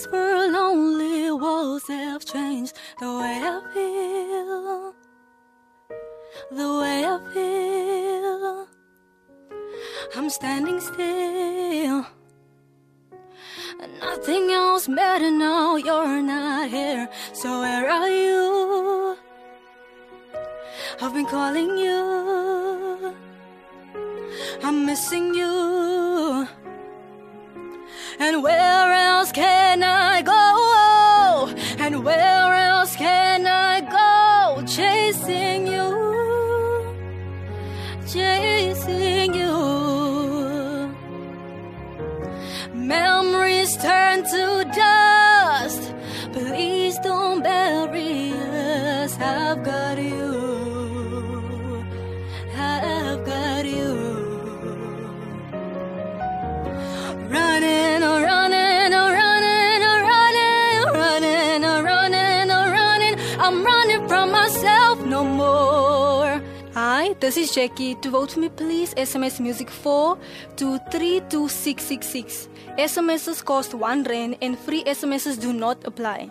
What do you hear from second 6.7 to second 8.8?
way I feel.